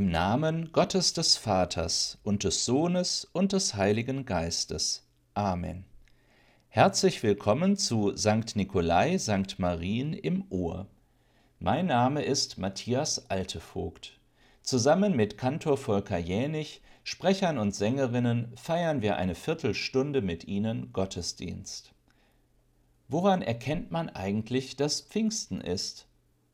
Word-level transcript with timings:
Im 0.00 0.10
Namen 0.10 0.72
Gottes 0.72 1.12
des 1.12 1.36
Vaters 1.36 2.16
und 2.22 2.44
des 2.44 2.64
Sohnes 2.64 3.28
und 3.34 3.52
des 3.52 3.74
Heiligen 3.74 4.24
Geistes. 4.24 5.06
Amen. 5.34 5.84
Herzlich 6.68 7.22
willkommen 7.22 7.76
zu 7.76 8.16
St. 8.16 8.56
Nikolai, 8.56 9.18
St. 9.18 9.58
Marien 9.58 10.14
im 10.14 10.46
Ohr. 10.48 10.86
Mein 11.58 11.84
Name 11.84 12.22
ist 12.22 12.56
Matthias 12.56 13.28
Altevogt. 13.28 14.18
Zusammen 14.62 15.16
mit 15.16 15.36
Kantor 15.36 15.76
Volker 15.76 16.16
Jänig, 16.16 16.80
Sprechern 17.04 17.58
und 17.58 17.74
Sängerinnen 17.74 18.56
feiern 18.56 19.02
wir 19.02 19.16
eine 19.16 19.34
Viertelstunde 19.34 20.22
mit 20.22 20.44
Ihnen 20.44 20.94
Gottesdienst. 20.94 21.92
Woran 23.08 23.42
erkennt 23.42 23.90
man 23.90 24.08
eigentlich, 24.08 24.76
dass 24.76 25.02
Pfingsten 25.02 25.60
ist? 25.60 26.06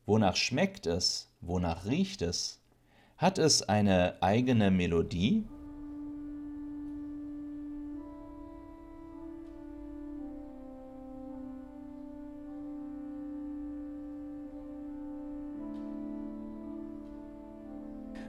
Wonach 0.05 0.35
schmeckt 0.35 0.85
es? 0.85 1.31
Wonach 1.39 1.85
riecht 1.85 2.21
es? 2.21 2.59
Hat 3.17 3.39
es 3.39 3.67
eine 3.67 4.13
eigene 4.21 4.69
Melodie? 4.69 5.43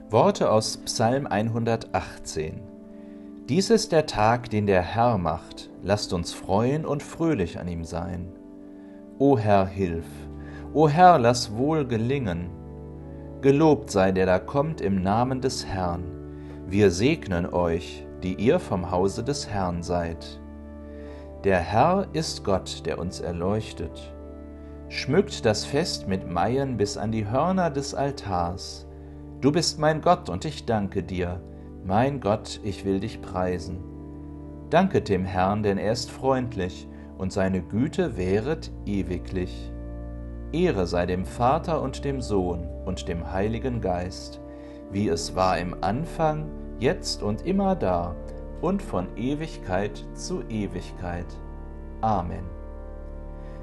Worte 0.09 0.51
aus 0.51 0.77
Psalm 0.77 1.27
118. 1.27 2.59
Dies 3.47 3.69
ist 3.69 3.91
der 3.91 4.07
Tag, 4.07 4.49
den 4.49 4.65
der 4.65 4.81
Herr 4.81 5.19
macht. 5.19 5.69
Lasst 5.83 6.13
uns 6.13 6.33
freuen 6.33 6.83
und 6.83 7.03
fröhlich 7.03 7.59
an 7.59 7.67
ihm 7.67 7.83
sein. 7.83 8.31
O 9.19 9.37
Herr, 9.37 9.67
hilf. 9.67 10.07
O 10.73 10.89
Herr, 10.89 11.19
lass 11.19 11.55
wohl 11.55 11.85
gelingen. 11.85 12.58
Gelobt 13.41 13.89
sei 13.89 14.11
der 14.11 14.25
da 14.25 14.37
kommt 14.37 14.81
im 14.81 15.01
Namen 15.01 15.39
des 15.39 15.65
Herrn. 15.65 16.03
Wir 16.67 16.91
segnen 16.91 17.45
euch, 17.45 18.05
die 18.21 18.33
ihr 18.33 18.59
vom 18.59 18.91
Hause 18.91 19.23
des 19.23 19.47
Herrn 19.47 19.81
seid. 19.81 20.41
Der 21.45 21.59
Herr 21.59 22.07
ist 22.11 22.43
Gott, 22.43 22.85
der 22.85 22.99
uns 22.99 23.21
erleuchtet. 23.21 24.13
Schmückt 24.89 25.45
das 25.45 25.63
Fest 25.63 26.05
mit 26.05 26.29
Maien 26.29 26.75
bis 26.75 26.97
an 26.97 27.13
die 27.13 27.29
Hörner 27.29 27.69
des 27.69 27.93
Altars 27.93 28.85
Du 29.39 29.53
bist 29.53 29.79
mein 29.79 30.01
Gott 30.01 30.27
und 30.27 30.43
ich 30.43 30.65
danke 30.65 31.01
dir. 31.01 31.41
Mein 31.85 32.19
Gott, 32.19 32.59
ich 32.65 32.83
will 32.83 32.99
dich 32.99 33.21
preisen. 33.21 33.81
Danke 34.69 35.01
dem 35.01 35.23
Herrn, 35.23 35.63
denn 35.63 35.77
er 35.77 35.93
ist 35.93 36.11
freundlich 36.11 36.89
und 37.17 37.31
seine 37.31 37.61
Güte 37.61 38.17
währet 38.17 38.69
ewiglich. 38.85 39.71
Ehre 40.51 40.85
sei 40.87 41.05
dem 41.05 41.23
Vater 41.23 41.81
und 41.81 42.03
dem 42.03 42.19
Sohn 42.21 42.67
und 42.89 43.07
dem 43.07 43.31
Heiligen 43.31 43.79
Geist, 43.81 44.41
wie 44.91 45.07
es 45.09 45.35
war 45.35 45.59
im 45.59 45.83
Anfang, 45.83 46.49
jetzt 46.79 47.21
und 47.21 47.45
immer 47.45 47.75
da 47.75 48.15
und 48.61 48.81
von 48.81 49.15
Ewigkeit 49.15 50.03
zu 50.15 50.41
Ewigkeit. 50.49 51.27
Amen. 52.01 52.45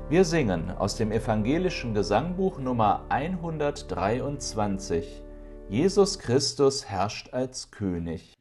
Wir 0.08 0.24
singen 0.24 0.70
aus 0.70 0.94
dem 0.94 1.10
evangelischen 1.10 1.92
Gesangbuch 1.92 2.60
Nummer 2.60 3.04
123 3.08 5.24
Jesus 5.68 6.20
Christus 6.20 6.88
herrscht 6.88 7.34
als 7.34 7.72
König. 7.72 8.32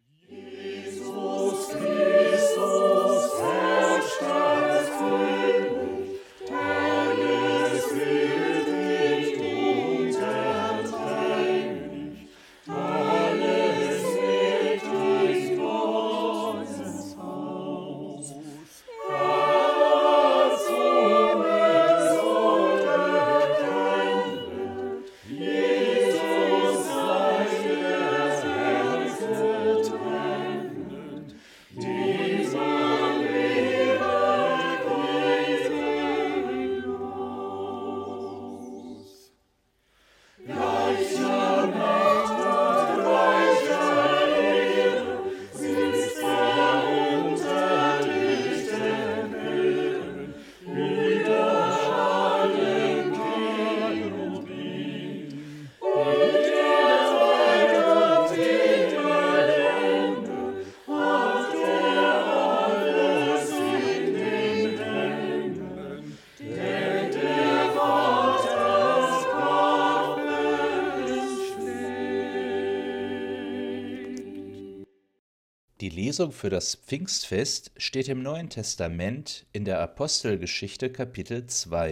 Lesung 76.15 76.31
für 76.31 76.49
das 76.49 76.75
Pfingstfest 76.75 77.71
steht 77.75 78.07
im 78.07 78.23
Neuen 78.23 78.49
Testament 78.49 79.45
in 79.51 79.65
der 79.65 79.81
Apostelgeschichte 79.81 80.89
Kapitel 80.89 81.45
2. 81.45 81.91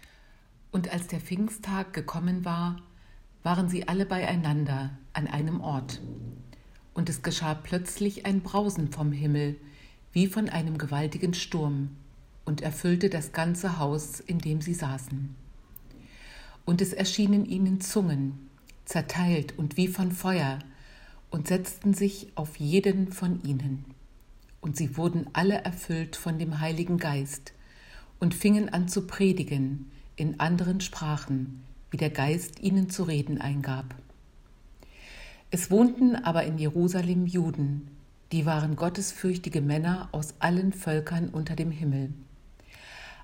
Und 0.71 0.93
als 0.93 1.07
der 1.07 1.19
Pfingsttag 1.19 1.91
gekommen 1.91 2.45
war, 2.45 2.81
waren 3.43 3.67
sie 3.67 3.85
alle 3.85 4.05
beieinander 4.05 4.97
an 5.11 5.27
einem 5.27 5.59
Ort. 5.59 5.99
Und 6.93 7.09
es 7.09 7.21
geschah 7.21 7.53
plötzlich 7.53 8.25
ein 8.25 8.39
Brausen 8.39 8.93
vom 8.93 9.11
Himmel, 9.11 9.57
wie 10.13 10.27
von 10.27 10.47
einem 10.47 10.77
gewaltigen 10.77 11.33
Sturm, 11.33 11.89
und 12.45 12.61
erfüllte 12.61 13.09
das 13.09 13.33
ganze 13.33 13.77
Haus, 13.77 14.21
in 14.21 14.39
dem 14.39 14.61
sie 14.61 14.73
saßen. 14.73 15.35
Und 16.63 16.79
es 16.79 16.93
erschienen 16.93 17.45
ihnen 17.45 17.81
Zungen, 17.81 18.49
zerteilt 18.85 19.59
und 19.59 19.75
wie 19.75 19.89
von 19.89 20.13
Feuer, 20.13 20.59
und 21.29 21.49
setzten 21.49 21.93
sich 21.93 22.27
auf 22.35 22.55
jeden 22.55 23.11
von 23.11 23.43
ihnen. 23.43 23.83
Und 24.63 24.77
sie 24.77 24.95
wurden 24.95 25.27
alle 25.33 25.55
erfüllt 25.65 26.15
von 26.15 26.39
dem 26.39 26.61
Heiligen 26.61 26.97
Geist 26.97 27.51
und 28.21 28.33
fingen 28.33 28.69
an 28.69 28.87
zu 28.87 29.05
predigen 29.05 29.91
in 30.15 30.39
anderen 30.39 30.79
Sprachen, 30.79 31.61
wie 31.91 31.97
der 31.97 32.09
Geist 32.09 32.61
ihnen 32.61 32.89
zu 32.89 33.03
reden 33.03 33.41
eingab. 33.41 33.93
Es 35.51 35.69
wohnten 35.69 36.15
aber 36.15 36.45
in 36.45 36.57
Jerusalem 36.57 37.25
Juden, 37.25 37.89
die 38.31 38.45
waren 38.45 38.77
gottesfürchtige 38.77 39.59
Männer 39.59 40.07
aus 40.13 40.35
allen 40.39 40.71
Völkern 40.71 41.27
unter 41.27 41.57
dem 41.57 41.69
Himmel. 41.69 42.13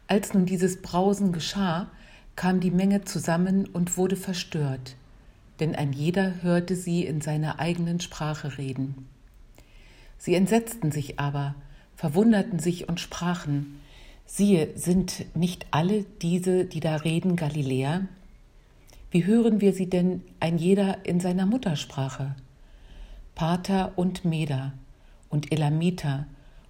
Als 0.07 0.33
nun 0.33 0.45
dieses 0.45 0.81
Brausen 0.81 1.31
geschah, 1.31 1.89
kam 2.35 2.59
die 2.59 2.69
Menge 2.69 3.05
zusammen 3.05 3.65
und 3.65 3.95
wurde 3.95 4.17
verstört, 4.17 4.97
denn 5.61 5.73
ein 5.73 5.93
jeder 5.93 6.43
hörte 6.43 6.75
sie 6.75 7.05
in 7.05 7.21
seiner 7.21 7.59
eigenen 7.59 8.01
Sprache 8.01 8.57
reden. 8.57 9.07
Sie 10.19 10.35
entsetzten 10.35 10.91
sich 10.91 11.19
aber, 11.19 11.55
verwunderten 11.95 12.59
sich 12.59 12.87
und 12.87 12.99
sprachen, 12.99 13.79
siehe, 14.25 14.77
sind 14.77 15.25
nicht 15.35 15.65
alle 15.71 16.03
diese, 16.21 16.65
die 16.65 16.81
da 16.81 16.97
reden, 16.97 17.35
Galiläer? 17.35 18.05
Wie 19.11 19.25
hören 19.25 19.61
wir 19.61 19.73
sie 19.73 19.89
denn 19.89 20.21
ein 20.39 20.57
jeder 20.57 21.05
in 21.05 21.19
seiner 21.19 21.47
Muttersprache? 21.47 22.35
Pater 23.33 23.93
und 23.95 24.25
Meder 24.25 24.73
und 25.29 25.51
Elamiter 25.51 26.27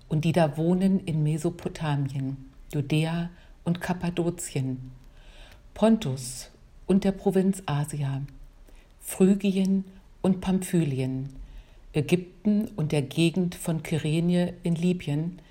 und 0.08 0.24
die 0.24 0.32
da 0.32 0.56
wohnen 0.56 1.00
in 1.00 1.24
Mesopotamien, 1.24 2.38
Judäa 2.72 3.30
und 3.64 3.82
Kappadokien, 3.82 4.92
Pontus 5.74 6.52
und 6.86 7.04
der 7.04 7.12
Provinz 7.12 7.64
Asia, 7.66 8.22
Phrygien 9.02 9.86
und 10.22 10.40
Pamphylien, 10.40 11.30
Ägypten 11.94 12.68
und 12.76 12.92
der 12.92 13.02
Gegend 13.02 13.56
von 13.56 13.82
Kyrene 13.82 14.54
in 14.62 14.76
Libyen 14.76 15.42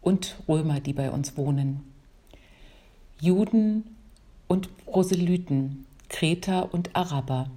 und 0.00 0.36
Römer, 0.46 0.78
die 0.78 0.92
bei 0.92 1.10
uns 1.10 1.36
wohnen. 1.36 1.80
Juden 3.20 3.82
und 4.46 4.68
Proselyten, 4.84 5.86
Kreter 6.08 6.72
und 6.72 6.94
Araber. 6.94 7.50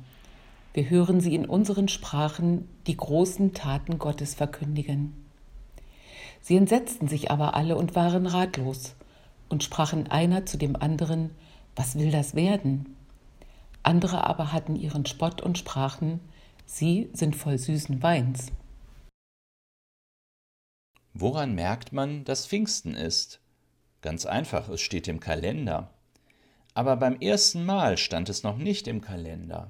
Wir 0.73 0.89
hören 0.89 1.21
sie 1.21 1.35
in 1.35 1.45
unseren 1.45 1.87
Sprachen 1.87 2.67
die 2.87 2.97
großen 2.97 3.53
Taten 3.53 3.99
Gottes 3.99 4.33
verkündigen. 4.33 5.13
Sie 6.41 6.55
entsetzten 6.55 7.07
sich 7.07 7.29
aber 7.29 7.53
alle 7.53 7.75
und 7.75 7.93
waren 7.95 8.25
ratlos 8.25 8.95
und 9.49 9.63
sprachen 9.63 10.09
einer 10.09 10.47
zu 10.47 10.57
dem 10.57 10.75
anderen, 10.75 11.29
was 11.75 11.95
will 11.95 12.09
das 12.09 12.33
werden? 12.33 12.95
Andere 13.83 14.25
aber 14.25 14.51
hatten 14.51 14.75
ihren 14.75 15.05
Spott 15.05 15.41
und 15.41 15.59
sprachen, 15.59 16.19
Sie 16.73 17.09
sind 17.11 17.35
voll 17.35 17.57
süßen 17.57 18.01
Weins. 18.01 18.47
Woran 21.13 21.53
merkt 21.53 21.91
man, 21.91 22.23
dass 22.23 22.47
Pfingsten 22.47 22.95
ist? 22.95 23.41
Ganz 24.01 24.25
einfach, 24.25 24.69
es 24.69 24.79
steht 24.79 25.09
im 25.09 25.19
Kalender. 25.19 25.93
Aber 26.73 26.95
beim 26.95 27.19
ersten 27.19 27.65
Mal 27.65 27.97
stand 27.97 28.29
es 28.29 28.43
noch 28.43 28.57
nicht 28.57 28.87
im 28.87 29.01
Kalender. 29.01 29.69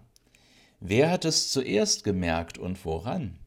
Wer 0.79 1.09
hat 1.09 1.25
es 1.25 1.51
zuerst 1.51 2.03
gemerkt 2.03 2.59
und 2.59 2.85
woran? 2.85 3.39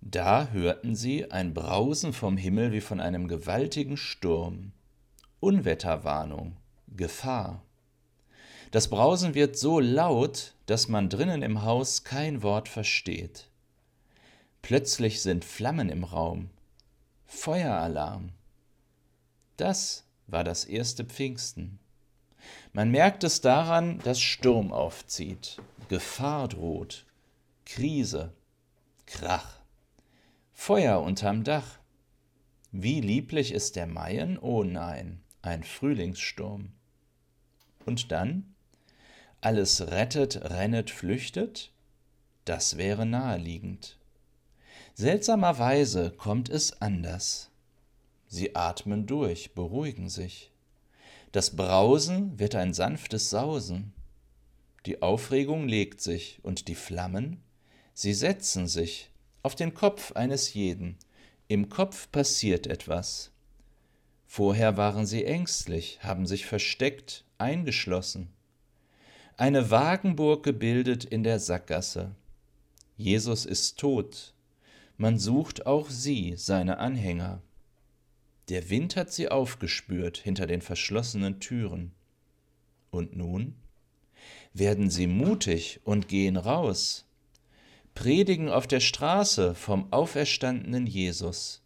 Da 0.00 0.48
hörten 0.48 0.96
sie 0.96 1.30
ein 1.30 1.52
Brausen 1.52 2.14
vom 2.14 2.38
Himmel 2.38 2.72
wie 2.72 2.80
von 2.80 3.00
einem 3.00 3.28
gewaltigen 3.28 3.98
Sturm. 3.98 4.72
Unwetterwarnung, 5.40 6.56
Gefahr. 6.88 7.62
Das 8.74 8.88
Brausen 8.88 9.36
wird 9.36 9.56
so 9.56 9.78
laut, 9.78 10.52
dass 10.66 10.88
man 10.88 11.08
drinnen 11.08 11.42
im 11.42 11.62
Haus 11.62 12.02
kein 12.02 12.42
Wort 12.42 12.68
versteht. 12.68 13.48
Plötzlich 14.62 15.22
sind 15.22 15.44
Flammen 15.44 15.90
im 15.90 16.02
Raum. 16.02 16.50
Feueralarm. 17.24 18.32
Das 19.56 20.08
war 20.26 20.42
das 20.42 20.64
erste 20.64 21.04
Pfingsten. 21.04 21.78
Man 22.72 22.90
merkt 22.90 23.22
es 23.22 23.40
daran, 23.40 24.00
dass 24.00 24.20
Sturm 24.20 24.72
aufzieht, 24.72 25.62
Gefahr 25.88 26.48
droht, 26.48 27.06
Krise, 27.66 28.32
Krach, 29.06 29.60
Feuer 30.52 31.00
unterm 31.00 31.44
Dach. 31.44 31.78
Wie 32.72 33.00
lieblich 33.00 33.52
ist 33.52 33.76
der 33.76 33.86
Maien? 33.86 34.36
Oh 34.36 34.64
nein, 34.64 35.22
ein 35.42 35.62
Frühlingssturm. 35.62 36.72
Und 37.86 38.10
dann? 38.10 38.53
Alles 39.44 39.88
rettet, 39.88 40.42
rennet, 40.50 40.90
flüchtet? 40.90 41.70
Das 42.46 42.78
wäre 42.78 43.04
naheliegend. 43.04 43.98
Seltsamerweise 44.94 46.12
kommt 46.12 46.48
es 46.48 46.80
anders. 46.80 47.50
Sie 48.26 48.56
atmen 48.56 49.06
durch, 49.06 49.54
beruhigen 49.54 50.08
sich. 50.08 50.50
Das 51.32 51.56
Brausen 51.56 52.38
wird 52.38 52.54
ein 52.54 52.72
sanftes 52.72 53.28
Sausen. 53.28 53.92
Die 54.86 55.02
Aufregung 55.02 55.68
legt 55.68 56.00
sich 56.00 56.38
und 56.42 56.68
die 56.68 56.74
Flammen, 56.74 57.42
sie 57.92 58.14
setzen 58.14 58.66
sich 58.66 59.10
auf 59.42 59.54
den 59.54 59.74
Kopf 59.74 60.12
eines 60.12 60.54
jeden. 60.54 60.96
Im 61.48 61.68
Kopf 61.68 62.10
passiert 62.10 62.66
etwas. 62.66 63.30
Vorher 64.26 64.78
waren 64.78 65.04
sie 65.04 65.26
ängstlich, 65.26 65.98
haben 66.02 66.26
sich 66.26 66.46
versteckt, 66.46 67.24
eingeschlossen 67.36 68.33
eine 69.36 69.70
Wagenburg 69.70 70.44
gebildet 70.44 71.04
in 71.04 71.24
der 71.24 71.40
Sackgasse. 71.40 72.14
Jesus 72.96 73.46
ist 73.46 73.78
tot. 73.78 74.32
Man 74.96 75.18
sucht 75.18 75.66
auch 75.66 75.90
sie, 75.90 76.34
seine 76.36 76.78
Anhänger. 76.78 77.42
Der 78.48 78.70
Wind 78.70 78.94
hat 78.94 79.12
sie 79.12 79.28
aufgespürt 79.28 80.18
hinter 80.18 80.46
den 80.46 80.60
verschlossenen 80.60 81.40
Türen. 81.40 81.92
Und 82.90 83.16
nun? 83.16 83.56
Werden 84.52 84.88
sie 84.88 85.08
mutig 85.08 85.80
und 85.82 86.06
gehen 86.06 86.36
raus, 86.36 87.06
predigen 87.96 88.48
auf 88.48 88.68
der 88.68 88.78
Straße 88.78 89.56
vom 89.56 89.92
auferstandenen 89.92 90.86
Jesus. 90.86 91.62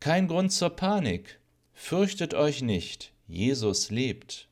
Kein 0.00 0.26
Grund 0.26 0.50
zur 0.50 0.70
Panik, 0.70 1.38
fürchtet 1.72 2.34
euch 2.34 2.62
nicht, 2.62 3.12
Jesus 3.28 3.90
lebt 3.90 4.48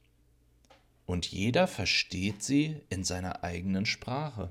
und 1.07 1.27
jeder 1.27 1.67
versteht 1.67 2.43
sie 2.43 2.81
in 2.89 3.05
seiner 3.05 3.45
eigenen 3.45 3.87
Sprache. 3.87 4.51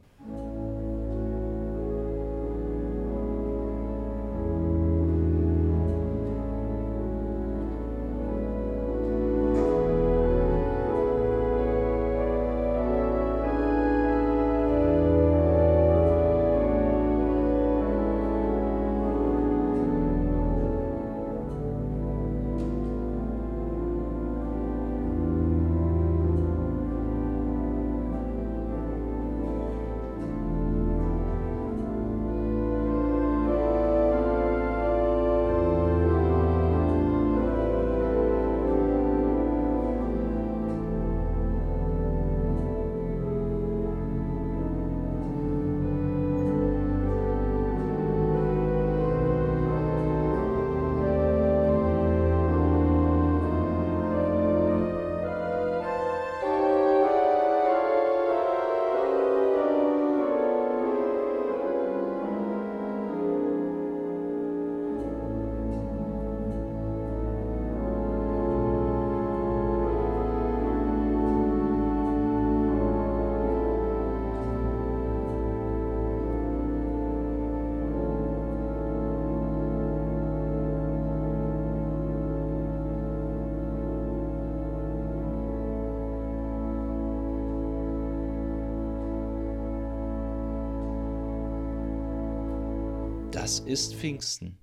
Das 93.43 93.59
ist 93.59 93.95
Pfingsten. 93.95 94.57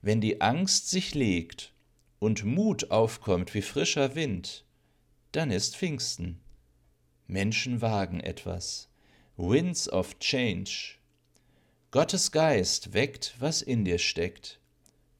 Wenn 0.00 0.20
die 0.20 0.40
Angst 0.40 0.90
sich 0.90 1.14
legt 1.14 1.72
und 2.18 2.42
Mut 2.42 2.90
aufkommt 2.90 3.54
wie 3.54 3.62
frischer 3.62 4.16
Wind, 4.16 4.64
dann 5.30 5.52
ist 5.52 5.76
Pfingsten. 5.76 6.40
Menschen 7.28 7.80
wagen 7.80 8.18
etwas. 8.18 8.88
Winds 9.36 9.88
of 9.88 10.18
Change. 10.18 10.96
Gottes 11.92 12.32
Geist 12.32 12.92
weckt, 12.92 13.36
was 13.38 13.62
in 13.62 13.84
dir 13.84 13.98
steckt. 13.98 14.58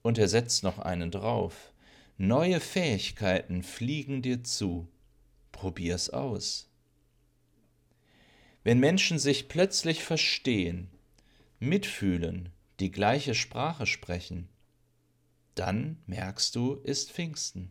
Und 0.03 0.19
er 0.19 0.27
setzt 0.27 0.65
noch 0.65 0.81
einen 0.81 1.13
drauf. 1.13 1.73
Neue 2.19 2.59
Fähigkeiten 2.59 3.63
fliegen 3.63 4.23
dir 4.23 4.43
zu. 4.43 4.89
Probier's 5.53 6.11
aus. 6.11 6.69
Wenn 8.65 8.81
Menschen 8.81 9.21
sich 9.21 9.47
plötzlich 9.47 10.03
verstehen, 10.03 10.91
mitfühlen, 11.61 12.51
die 12.83 12.91
gleiche 12.91 13.37
Sprache 13.37 13.87
sprechen, 13.87 14.49
dann 15.55 16.03
merkst 16.07 16.57
du, 16.57 16.75
ist 16.83 17.13
Pfingsten. 17.13 17.71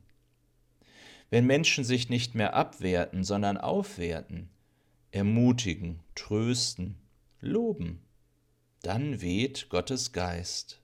Wenn 1.29 1.45
Menschen 1.45 1.83
sich 1.83 2.07
nicht 2.07 2.33
mehr 2.33 2.53
abwerten, 2.53 3.25
sondern 3.25 3.57
aufwerten, 3.57 4.49
ermutigen, 5.11 5.99
trösten, 6.15 6.95
loben, 7.41 8.01
dann 8.83 9.19
weht 9.19 9.67
Gottes 9.67 10.13
Geist. 10.13 10.79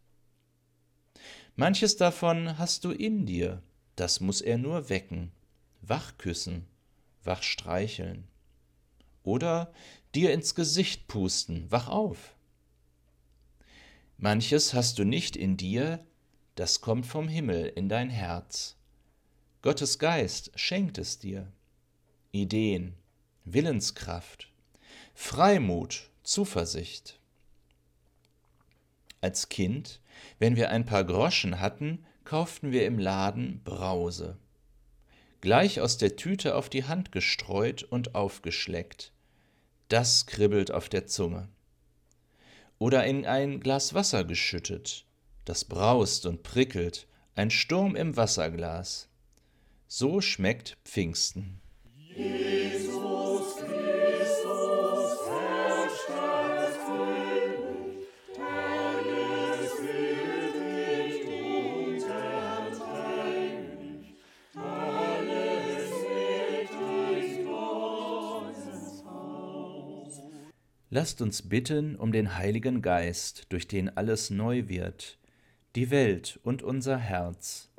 Manches 1.55 1.95
davon 1.95 2.57
hast 2.57 2.83
du 2.83 2.91
in 2.91 3.25
dir, 3.25 3.63
das 3.95 4.19
muss 4.19 4.41
er 4.41 4.57
nur 4.57 4.89
wecken, 4.89 5.31
wachküssen, 5.81 6.65
wach 7.23 7.43
streicheln 7.43 8.27
oder 9.23 9.71
dir 10.13 10.33
ins 10.33 10.53
Gesicht 10.53 11.07
pusten, 11.07 11.71
wach 11.71 11.87
auf. 11.87 12.36
Manches 14.19 14.73
hast 14.73 14.97
du 14.97 15.03
nicht 15.03 15.35
in 15.35 15.57
dir, 15.57 16.03
das 16.55 16.81
kommt 16.81 17.05
vom 17.05 17.27
Himmel 17.27 17.71
in 17.75 17.87
dein 17.87 18.09
Herz. 18.09 18.75
Gottes 19.61 19.99
Geist 19.99 20.51
schenkt 20.55 20.97
es 20.97 21.19
dir. 21.19 21.51
Ideen, 22.31 22.95
Willenskraft, 23.45 24.51
Freimut, 25.13 26.09
Zuversicht. 26.23 27.19
Als 29.21 29.49
Kind, 29.49 30.01
wenn 30.39 30.55
wir 30.55 30.71
ein 30.71 30.85
paar 30.85 31.03
Groschen 31.03 31.59
hatten, 31.59 32.03
kauften 32.23 32.71
wir 32.71 32.87
im 32.87 32.97
Laden 32.97 33.61
Brause. 33.63 34.39
Gleich 35.41 35.79
aus 35.79 35.97
der 35.99 36.15
Tüte 36.15 36.55
auf 36.55 36.69
die 36.69 36.85
Hand 36.85 37.11
gestreut 37.11 37.83
und 37.83 38.15
aufgeschleckt. 38.15 39.11
Das 39.89 40.25
kribbelt 40.25 40.71
auf 40.71 40.89
der 40.89 41.05
Zunge. 41.05 41.49
Oder 42.79 43.05
in 43.05 43.25
ein 43.25 43.59
Glas 43.59 43.93
Wasser 43.93 44.23
geschüttet, 44.23 45.05
das 45.45 45.65
braust 45.65 46.25
und 46.25 46.43
prickelt, 46.43 47.07
ein 47.35 47.49
Sturm 47.51 47.95
im 47.95 48.15
Wasserglas. 48.17 49.09
So 49.87 50.21
schmeckt 50.21 50.77
Pfingsten. 50.83 51.61
Jesus 52.15 52.76
Lasst 70.89 71.21
uns 71.21 71.41
bitten 71.41 71.97
um 71.97 72.13
den 72.13 72.37
Heiligen 72.37 72.81
Geist, 72.81 73.47
durch 73.49 73.67
den 73.67 73.97
alles 73.97 74.29
neu 74.29 74.69
wird, 74.69 75.17
die 75.75 75.91
Welt 75.91 76.39
und 76.43 76.63
unser 76.63 76.97
Herz. 76.97 77.69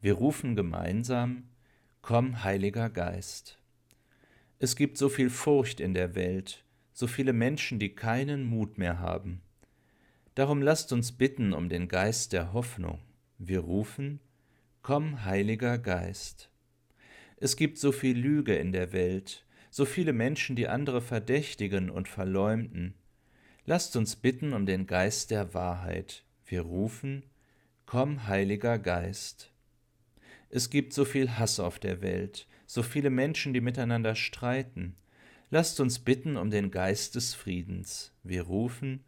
Wir 0.00 0.14
rufen 0.14 0.56
gemeinsam, 0.56 1.44
Komm, 2.00 2.42
Heiliger 2.42 2.88
Geist. 2.88 3.58
Es 4.58 4.76
gibt 4.76 4.96
so 4.96 5.10
viel 5.10 5.28
Furcht 5.28 5.78
in 5.78 5.92
der 5.92 6.14
Welt, 6.14 6.64
so 6.94 7.06
viele 7.06 7.34
Menschen, 7.34 7.78
die 7.78 7.94
keinen 7.94 8.44
Mut 8.44 8.78
mehr 8.78 8.98
haben. 8.98 9.42
Darum 10.34 10.62
lasst 10.62 10.90
uns 10.94 11.12
bitten 11.12 11.52
um 11.52 11.68
den 11.68 11.86
Geist 11.86 12.32
der 12.32 12.54
Hoffnung. 12.54 12.98
Wir 13.36 13.60
rufen, 13.60 14.20
Komm, 14.80 15.22
Heiliger 15.26 15.76
Geist. 15.76 16.48
Es 17.36 17.56
gibt 17.56 17.76
so 17.76 17.92
viel 17.92 18.16
Lüge 18.16 18.54
in 18.54 18.72
der 18.72 18.94
Welt, 18.94 19.44
so 19.74 19.86
viele 19.86 20.12
Menschen, 20.12 20.54
die 20.54 20.68
andere 20.68 21.00
verdächtigen 21.00 21.90
und 21.90 22.06
verleumden. 22.06 22.94
Lasst 23.66 23.96
uns 23.96 24.14
bitten 24.14 24.52
um 24.52 24.66
den 24.66 24.86
Geist 24.86 25.32
der 25.32 25.52
Wahrheit. 25.52 26.22
Wir 26.46 26.60
rufen, 26.60 27.24
Komm, 27.84 28.28
Heiliger 28.28 28.78
Geist. 28.78 29.50
Es 30.48 30.70
gibt 30.70 30.92
so 30.92 31.04
viel 31.04 31.28
Hass 31.40 31.58
auf 31.58 31.80
der 31.80 32.02
Welt, 32.02 32.46
so 32.66 32.84
viele 32.84 33.10
Menschen, 33.10 33.52
die 33.52 33.60
miteinander 33.60 34.14
streiten. 34.14 34.94
Lasst 35.50 35.80
uns 35.80 35.98
bitten 35.98 36.36
um 36.36 36.50
den 36.50 36.70
Geist 36.70 37.16
des 37.16 37.34
Friedens. 37.34 38.12
Wir 38.22 38.42
rufen, 38.42 39.02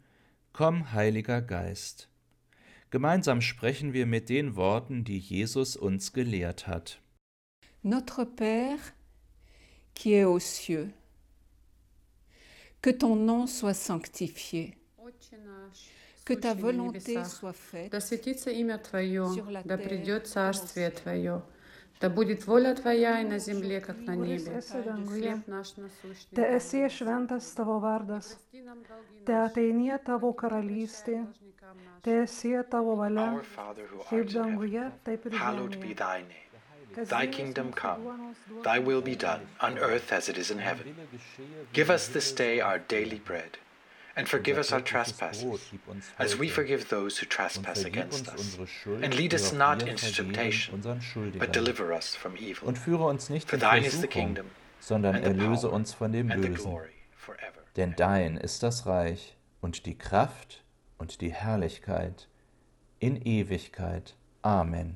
Komm, 0.51 0.91
Heiliger 0.91 1.41
Geist. 1.41 2.09
Gemeinsam 2.89 3.39
sprechen 3.39 3.93
wir 3.93 4.05
mit 4.05 4.27
den 4.27 4.57
Worten, 4.57 5.05
die 5.05 5.17
Jesus 5.17 5.77
uns 5.77 6.11
gelehrt 6.11 6.67
hat. 6.67 7.01
Notre 7.83 8.23
Père, 8.25 8.79
qui 9.96 10.14
es 10.14 10.24
aux 10.24 10.38
cieux, 10.38 10.90
que 12.80 12.90
ton 12.90 13.16
nom 13.16 13.46
soit 13.46 13.74
sanctifié. 13.74 14.76
que 16.24 16.34
ta 16.34 16.54
volonté 16.54 17.24
soit 17.24 17.52
faite 17.52 17.90
да 17.90 18.00
светится 18.00 18.50
имя 18.50 18.78
Твое, 18.78 19.26
да 19.64 19.76
придет 19.76 20.26
Царствие 20.28 20.90
Твое, 20.90 21.42
да 22.00 22.08
будет 22.08 22.46
воля 22.46 22.74
Твоя 22.74 23.20
и 23.20 23.24
на 23.24 23.38
земле, 23.38 23.80
как 23.80 23.98
на 23.98 24.14
nebe. 24.16 24.60
Хлеб 25.06 25.46
nаш 25.46 25.76
насущный. 25.76 26.34
Te 26.34 26.42
esie 26.56 26.88
šventas 26.88 27.52
tavo 27.54 27.78
vardas, 27.80 28.38
te 29.26 29.32
ateinie 29.32 29.98
tavo 30.04 30.32
karalystė, 30.32 31.26
te 32.02 32.22
esie 32.24 32.62
tavo 32.70 32.96
valia, 32.96 33.42
kaip 34.10 34.30
danguje, 34.30 34.90
taip 35.04 35.26
ir 35.26 35.32
žemėje. 35.32 35.94
Thy 35.94 36.24
Kingdom 37.31 37.73
come, 37.73 38.35
thy 38.63 38.79
will 38.79 39.01
be 39.01 39.15
done, 39.15 39.47
on 39.59 39.77
earth 39.77 40.11
as 40.11 40.29
it 40.29 40.37
is 40.37 40.51
in 40.51 40.59
heaven. 40.59 40.95
Give 41.73 41.89
us 41.89 42.07
this 42.07 42.31
day 42.31 42.59
our 42.59 42.79
daily 42.79 43.19
bread 43.19 43.57
and 44.17 44.27
forgive 44.27 44.57
us 44.57 44.73
our 44.73 44.81
trespasses, 44.81 45.69
as 46.17 46.35
we 46.35 46.49
forgive 46.49 46.89
those 46.89 47.19
who 47.19 47.27
trespass 47.27 47.85
against 47.85 48.27
us. 48.27 48.57
And 49.01 49.13
lead 49.15 49.33
us 49.35 49.53
not 49.53 49.87
into 49.87 50.11
temptation, 50.11 50.81
but 51.37 51.53
deliver 51.53 51.93
us 51.93 52.15
from 52.15 52.35
evil. 52.37 52.67
Und 52.67 52.77
führe 52.77 53.05
uns 53.05 53.29
nicht 53.29 53.53
in 53.53 53.59
Versuchung, 53.59 54.39
sondern 54.79 55.15
erlöse 55.23 55.69
uns 55.69 55.93
von 55.93 56.11
dem 56.11 56.29
Bösen. 56.29 56.75
Denn 57.75 57.93
dein 57.95 58.37
ist 58.37 58.63
das 58.63 58.87
Reich 58.87 59.37
und 59.61 59.85
die 59.85 59.97
Kraft 59.97 60.63
und 60.97 61.21
die 61.21 61.31
Herrlichkeit 61.31 62.27
in 62.99 63.21
Ewigkeit. 63.21 64.15
Amen. 64.41 64.95